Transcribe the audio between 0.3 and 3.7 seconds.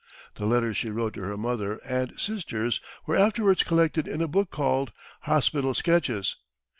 The letters she wrote to her mother and sisters were afterwards